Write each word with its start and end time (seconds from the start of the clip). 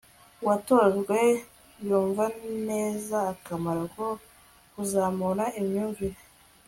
uwatojwe 0.41 1.19
yumva 1.87 2.25
neza 2.67 3.17
akamaro 3.33 3.83
ko 3.95 4.07
kuzamura 4.73 5.45
imyumvire 5.59 6.19